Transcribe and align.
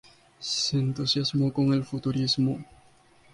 Se 0.39 0.79
entusiasmó 0.79 1.53
con 1.53 1.75
el 1.75 1.83
Futurismo. 1.85 2.57